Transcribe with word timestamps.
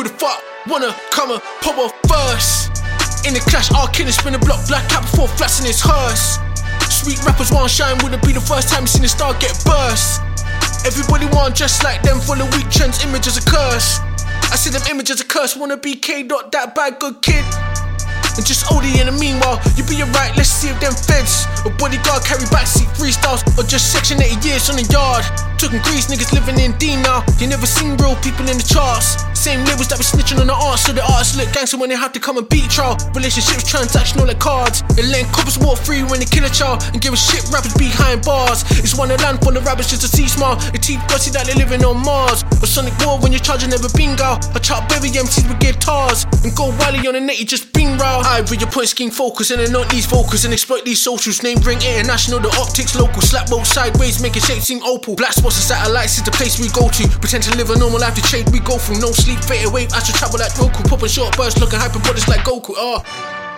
Who 0.00 0.08
the 0.08 0.16
fuck 0.16 0.40
wanna 0.66 0.96
come 1.10 1.30
and 1.30 1.42
pop 1.60 1.76
off 1.76 1.92
first? 2.08 2.72
In 3.28 3.36
the 3.36 3.40
clash, 3.52 3.70
our 3.76 3.86
kid 3.92 4.08
spin 4.08 4.34
a 4.34 4.38
block, 4.38 4.66
black 4.66 4.88
cap 4.88 5.02
before 5.02 5.28
flats 5.28 5.60
in 5.60 5.66
his 5.66 5.76
hearse. 5.78 6.40
Sweet 6.88 7.20
rappers 7.28 7.52
want 7.52 7.68
shine, 7.68 8.00
wouldn't 8.00 8.24
be 8.24 8.32
the 8.32 8.40
first 8.40 8.72
time 8.72 8.84
you 8.84 8.86
seen 8.88 9.04
a 9.04 9.12
star 9.12 9.36
get 9.36 9.52
burst. 9.68 10.24
Everybody 10.88 11.28
want 11.36 11.54
just 11.54 11.84
like 11.84 12.00
them, 12.00 12.16
full 12.18 12.40
of 12.40 12.48
weak 12.56 12.70
trends, 12.70 13.04
images 13.04 13.36
a 13.36 13.44
curse. 13.44 14.00
I 14.48 14.56
see 14.56 14.70
them 14.72 14.80
images 14.88 15.20
a 15.20 15.26
curse, 15.26 15.54
wanna 15.54 15.76
be 15.76 15.92
K 15.96 16.22
dot 16.22 16.50
that 16.52 16.74
bad 16.74 16.98
good 16.98 17.20
kid. 17.20 17.44
And 18.40 18.46
just 18.48 18.72
OD 18.72 18.88
in 18.96 19.04
the 19.04 19.12
meanwhile, 19.12 19.60
you 19.76 19.84
be 19.84 20.00
alright, 20.00 20.32
let's 20.32 20.48
see 20.48 20.72
if 20.72 20.80
them 20.80 20.96
feds 20.96 21.44
or 21.60 21.76
bodyguard 21.76 22.24
carry 22.24 22.48
backseat 22.48 22.88
freestyles 22.96 23.44
or 23.52 23.68
just 23.68 23.92
section 23.92 24.16
80 24.16 24.48
years 24.48 24.70
on 24.72 24.80
the 24.80 24.88
yard. 24.88 25.28
Talking 25.60 25.84
grease, 25.84 26.08
niggas 26.08 26.32
living 26.32 26.56
in 26.56 26.72
D 26.80 26.96
now. 26.96 27.19
You 27.40 27.48
never 27.48 27.64
seen 27.64 27.96
real 27.96 28.16
people 28.20 28.44
in 28.52 28.60
the 28.60 28.68
charts. 28.68 29.16
Same 29.32 29.64
labels 29.64 29.88
that 29.88 29.96
be 29.96 30.04
snitching 30.04 30.36
on 30.44 30.46
the 30.46 30.52
art, 30.52 30.76
so 30.76 30.92
the 30.92 31.00
artists 31.00 31.40
look 31.40 31.48
gangster 31.56 31.80
when 31.80 31.88
they 31.88 31.96
have 31.96 32.12
to 32.12 32.20
come 32.20 32.36
and 32.36 32.44
beat 32.52 32.68
trial. 32.68 33.00
Relationships 33.16 33.64
transactional 33.64 34.28
like 34.28 34.38
cards. 34.38 34.84
And 35.00 35.08
letting 35.08 35.32
coppers 35.32 35.56
walk 35.56 35.80
free 35.80 36.04
when 36.04 36.20
they 36.20 36.28
kill 36.28 36.44
a 36.44 36.52
child 36.52 36.84
and 36.92 37.00
give 37.00 37.16
a 37.16 37.16
shit 37.16 37.48
rappers 37.48 37.72
behind 37.80 38.28
bars. 38.28 38.60
It's 38.84 38.92
one 38.92 39.08
of 39.08 39.24
land 39.24 39.40
for 39.40 39.56
the 39.56 39.64
rabbits 39.64 39.88
just 39.88 40.04
to 40.04 40.10
see 40.12 40.28
smile. 40.28 40.60
The 40.76 40.76
teeth 40.76 41.00
glossy 41.08 41.32
that 41.32 41.48
they 41.48 41.56
living 41.56 41.80
on 41.80 42.04
Mars. 42.04 42.44
Or 42.60 42.68
Sonic 42.68 42.92
War 43.00 43.16
when 43.24 43.32
you're 43.32 43.40
charging 43.40 43.72
never 43.72 43.88
bingo. 43.96 44.36
I 44.36 44.60
chop 44.60 44.92
baby 44.92 45.08
MCs 45.08 45.48
with 45.48 45.64
guitars 45.64 46.28
and 46.44 46.52
go 46.52 46.76
wily 46.76 47.08
on 47.08 47.16
the 47.16 47.24
net, 47.24 47.40
you 47.40 47.48
just 47.48 47.72
bing 47.72 47.96
row. 47.96 48.20
I 48.20 48.44
read 48.52 48.60
your 48.60 48.68
point 48.68 48.92
scheme 48.92 49.08
focus 49.08 49.48
and 49.48 49.64
then 49.64 49.72
not 49.72 49.88
these 49.88 50.04
vocals 50.04 50.44
and 50.44 50.52
exploit 50.52 50.84
these 50.84 51.00
socials. 51.00 51.40
Name 51.40 51.56
ring 51.64 51.80
international, 51.80 52.44
the 52.44 52.52
optics 52.60 52.92
local. 52.92 53.24
Slap 53.24 53.48
both 53.48 53.64
sideways, 53.64 54.20
make 54.20 54.36
a 54.36 54.44
shape 54.44 54.60
seem 54.60 54.84
opal. 54.84 55.16
Black 55.16 55.32
spots 55.32 55.56
and 55.56 55.64
satellites 55.64 56.20
is 56.20 56.24
the 56.28 56.36
place 56.36 56.60
we 56.60 56.68
go 56.76 56.92
to. 56.92 57.08
Pretend 57.30 57.52
to 57.52 57.58
live 57.58 57.70
a 57.70 57.78
normal 57.78 58.00
life, 58.00 58.16
the 58.16 58.22
trade 58.22 58.50
we 58.50 58.58
go 58.58 58.76
through. 58.76 58.98
No 58.98 59.12
sleep, 59.12 59.38
fade 59.44 59.64
away, 59.64 59.86
astral 59.94 60.18
travel 60.18 60.40
like 60.40 60.50
Roku. 60.58 60.82
Popping 60.82 61.06
short 61.06 61.36
bursts, 61.36 61.60
looking 61.60 61.78
hyper 61.78 62.00
bodies 62.00 62.26
like 62.26 62.40
Goku. 62.40 62.74
Ah. 62.76 63.49